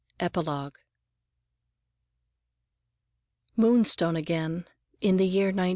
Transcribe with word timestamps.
EPILOGUE 0.19 0.71
Moonstone 3.55 4.15
again, 4.15 4.65
in 4.99 5.17
the 5.17 5.27
year 5.27 5.49
1909. 5.49 5.69